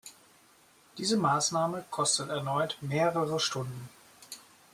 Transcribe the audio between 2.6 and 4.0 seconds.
mehrere Stunden.